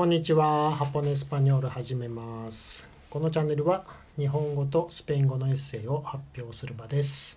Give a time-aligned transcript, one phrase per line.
[0.00, 0.74] こんにちは。
[0.74, 2.88] ハポネスパニョール始めます。
[3.10, 3.84] このチャンネルは
[4.16, 7.36] 日本語とスペイン語のエッセイを発表する場です。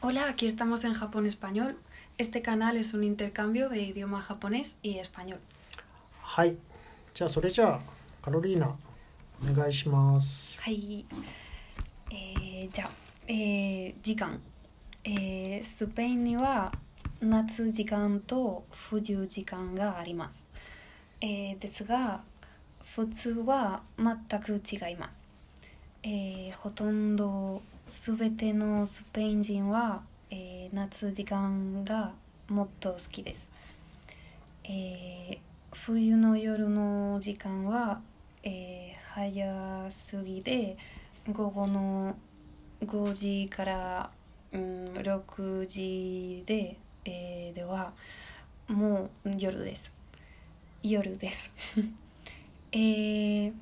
[0.00, 1.74] Hola, aquí estamos en Japón Español.
[2.16, 5.38] Este canal es un intercambio de idioma japonés y español.
[6.22, 6.54] はい。
[7.12, 7.80] じゃあそれじゃあ
[8.22, 8.76] カロリーナ
[9.42, 10.60] お願いします。
[10.60, 11.04] はい。
[12.12, 12.90] えーじゃあ、
[13.26, 14.40] えー時間、
[15.02, 16.70] えースペインには
[17.20, 20.48] 夏時間と冬時間があります。
[21.22, 22.22] えーですが、
[22.84, 25.28] 普通は全く違います。
[26.02, 32.12] えーほとんどすべてのスペイン人は、えー夏時間が
[32.48, 33.52] もっと好きです。
[34.64, 35.38] えー
[35.72, 38.00] 冬の夜の時間は、
[38.42, 40.78] えー早すぎで
[41.30, 42.16] 午後の
[42.84, 44.10] 5時から、
[44.52, 47.92] うん、6時で、えーでは
[48.68, 49.92] もう夜です
[50.82, 51.52] 夜です。
[52.72, 53.52] えー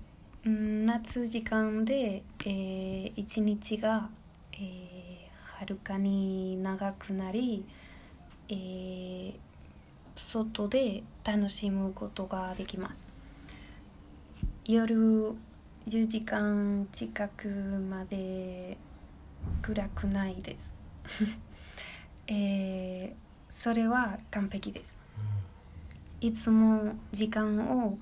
[0.44, 4.08] 夏時間で、えー一日が、
[4.52, 7.64] えーはるかに長くなり、
[8.48, 9.34] えー
[10.14, 13.08] 外で楽しむことができます。
[14.64, 14.94] 夜
[15.88, 18.76] 10時間近くまで
[19.62, 20.72] 暗くないです、
[22.28, 24.96] えーそれは完璧です。
[26.20, 27.98] いつも時間を、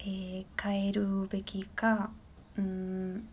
[0.00, 2.10] えー変えるべきか、
[2.56, 3.28] うん、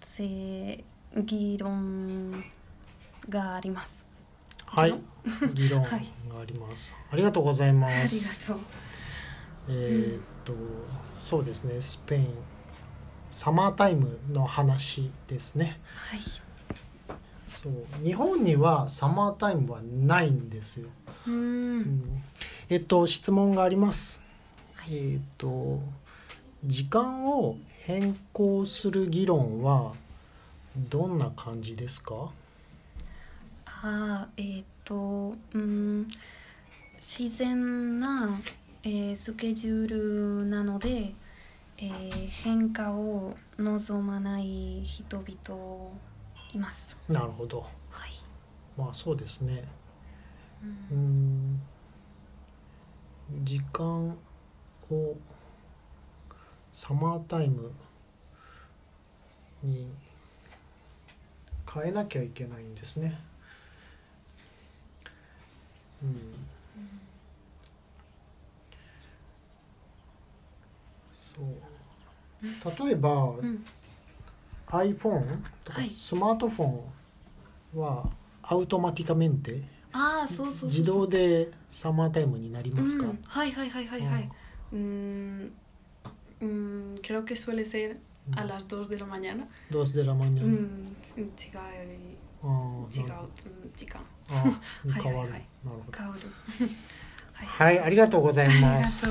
[0.00, 0.82] せ
[1.16, 2.42] 議論
[3.28, 4.04] があります
[4.66, 4.94] はい。
[5.54, 6.94] 議論がはいあります。
[7.10, 8.46] ありがとうございまありがす。
[8.48, 8.58] とう
[9.68, 10.54] えーっと、
[11.18, 11.80] そうですね。
[11.80, 12.28] スペイン
[13.32, 15.80] サマータイムの話ですね。
[15.94, 16.20] はい
[17.48, 20.88] そう日本にはサマータイムはないんですよ。
[21.26, 22.22] うーうんん
[22.68, 24.22] えっと質問があります。
[24.90, 25.80] えっと
[26.64, 29.94] 時間を変更する議論は
[30.76, 32.32] どんな感じですか？
[33.66, 36.08] あーえっ、とうん
[36.98, 38.40] 自然な、
[38.82, 41.14] えースケジュールなので、
[41.78, 45.90] えー変化を望まない人々
[46.52, 46.96] います。
[47.08, 47.60] なるほど。
[47.90, 48.10] はい。
[48.76, 49.64] まあそうですね。
[50.62, 51.60] ううんん
[53.44, 54.16] 時間
[54.90, 55.16] を
[56.72, 57.72] サマータイム
[59.62, 59.88] に
[61.72, 63.18] 変えなきゃいけないんですね。
[66.02, 66.20] うん、
[71.12, 72.86] そう。
[72.86, 73.64] 例えば、うん、
[74.66, 75.90] iPhone とかはい。
[75.90, 78.10] スマートフォンは
[78.42, 79.62] アウトマティカメンテ
[80.26, 83.18] そうそう自動でサマータイムになりますか、うん。
[83.24, 84.30] はいはいはいはいはい。
[84.72, 85.52] うん、
[86.40, 87.98] うん、creo que suele ser
[88.34, 89.46] a las 2 de la mañana.
[89.70, 91.56] どうん、違い
[92.42, 93.08] あー違う
[93.74, 94.00] 時間。
[94.28, 95.80] はい変わる、はいはいなる。
[97.32, 97.46] はい。
[97.46, 99.06] はいありがとうございます。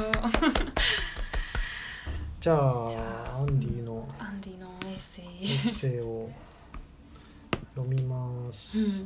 [2.39, 2.89] じゃあ
[3.37, 5.47] あアンディのアンディのエッセエイ。
[5.47, 6.29] ッセイを
[7.75, 9.05] 読みます、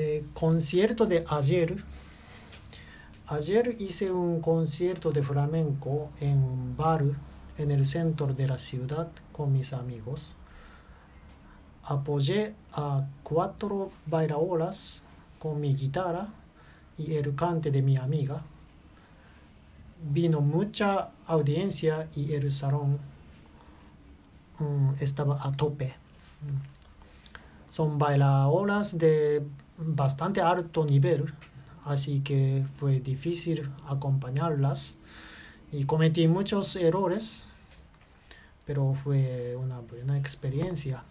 [0.00, 1.82] Eh, concierto de ayer.
[3.26, 7.02] Ayer hice un concierto de flamenco en un bar
[7.56, 10.36] en el centro de la ciudad con mis amigos.
[11.82, 15.02] Apoyé a cuatro bailadoras
[15.40, 16.28] con mi guitarra
[16.96, 18.44] y el cante de mi amiga.
[20.00, 23.00] Vino mucha audiencia y el salón
[24.60, 25.92] mm, estaba a tope.
[27.68, 29.42] Son bailadoras de
[29.78, 31.32] bastante alto nivel,
[31.84, 34.98] así que fue difícil acompañarlas
[35.72, 37.46] y cometí muchos errores,
[38.66, 41.02] pero fue una buena experiencia.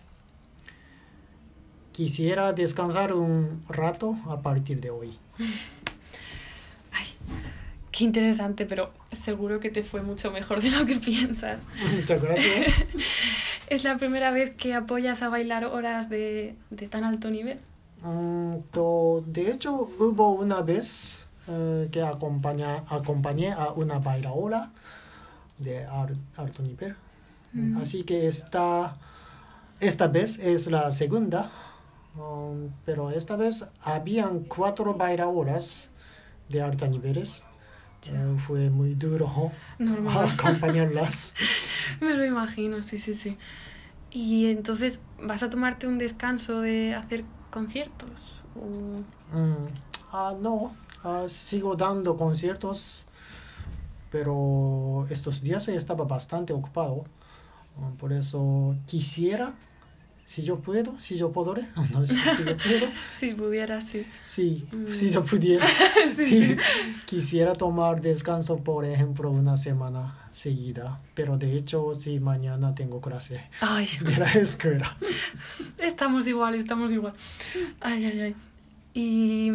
[1.92, 5.18] Quisiera descansar un rato a partir de hoy.
[6.92, 7.08] Ay,
[7.92, 11.68] qué interesante, pero seguro que te fue mucho mejor de lo que piensas.
[11.96, 12.68] Muchas gracias.
[13.68, 17.60] ¿Es la primera vez que apoyas a bailar horas de, de tan alto nivel?
[18.04, 24.72] Mm, to- de hecho, hubo una vez eh, que acompaña- acompañé a una bailadora
[25.58, 26.96] de al- alto nivel.
[27.54, 27.78] Mm.
[27.78, 28.98] Así que esta,
[29.80, 31.50] esta vez es la segunda,
[32.20, 35.92] um, pero esta vez habían cuatro bailadoras
[36.50, 37.44] de alta niveles.
[38.12, 40.30] Eh, fue muy duro Normal.
[40.38, 41.34] acompañarlas.
[42.02, 43.38] Me lo imagino, sí, sí, sí.
[44.12, 48.44] Y entonces, ¿vas a tomarte un descanso de hacer conciertos?
[48.56, 49.68] O- Mm,
[50.12, 53.08] ah, no, ah, sigo dando conciertos
[54.10, 57.04] pero estos días estaba bastante ocupado.
[57.80, 59.56] Ah, Por eso quisiera,
[60.28, 64.06] si yo puedo, si yo podré, no sé si yo puedo, Si pudiera, sí.
[64.26, 64.92] sí, Mm.
[64.92, 65.66] si yo pudiera,
[66.16, 66.58] Sí, sí, sí.
[67.06, 73.42] quisiera tomar descanso, por ejemplo, una semana seguida, pero de hecho, sí, mañana tengo clase
[73.62, 74.98] Ay, de la escuela.
[75.80, 77.14] estamos igual, estamos igual.
[77.80, 78.36] Ay, ay, ay.
[78.94, 79.50] Y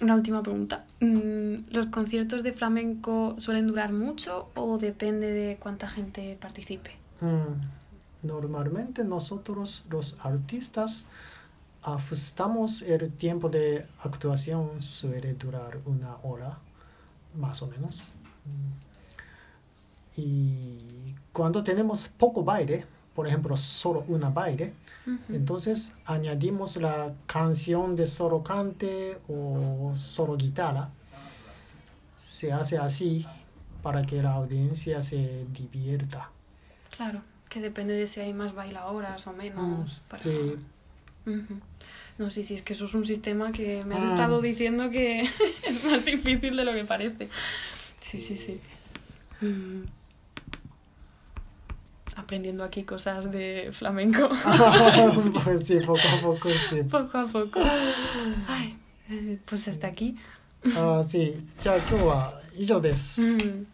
[0.00, 0.84] una última pregunta.
[1.00, 6.90] Mm, ¿Los conciertos de flamenco suelen durar mucho o depende de cuánta gente participe?
[7.20, 7.62] Mm,
[8.24, 11.08] Normalmente nosotros los artistas
[11.82, 16.58] ajustamos el tiempo de actuación suele durar una hora
[17.34, 18.14] más o menos.
[18.46, 20.20] Mm.
[20.20, 24.72] Y cuando tenemos poco baile, por ejemplo solo una baile,
[25.28, 30.88] entonces añadimos la canción de solo cante o solo guitarra.
[32.16, 33.26] Se hace así
[33.82, 36.30] para que la audiencia se divierta.
[36.96, 37.20] Claro,
[37.53, 40.01] que depende de si hay más bailadoras o menos.
[40.05, 40.55] Mm, para- sí.
[41.25, 41.59] Ujú.
[42.17, 44.07] No, sí, sí, es que eso es un sistema que me has Ah.
[44.07, 45.21] estado diciendo que
[45.63, 47.29] es más difícil de lo que parece.
[48.01, 48.59] Sí, sí, sí.
[49.45, 49.83] Mm.
[52.15, 54.29] Aprendiendo aquí cosas de flamenco
[55.43, 56.83] Pues sí, poco a poco sí.
[56.83, 57.59] poco a poco.
[58.47, 58.77] Ay,
[59.09, 60.15] eh, pues hasta aquí.
[60.75, 63.21] あーsí じゃあ今日は以上です。
[63.21, 63.65] Mm.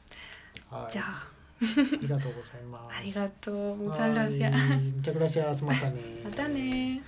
[0.69, 1.01] はい、 Ya.
[1.01, 1.23] あ
[1.62, 2.98] ありがとうございます。
[2.98, 3.88] ありがとう。
[3.88, 4.26] ございます。
[4.26, 5.64] ありがとうごす。
[5.64, 6.00] またね。
[6.24, 7.02] またね。